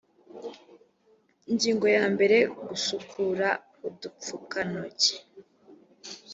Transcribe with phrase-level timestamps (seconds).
[1.51, 3.49] ingingo ya mbere gusukura
[3.87, 5.13] udupfukantoki